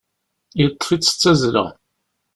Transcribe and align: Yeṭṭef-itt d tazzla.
Yeṭṭef-itt 0.61 1.13
d 1.13 1.17
tazzla. 1.21 1.65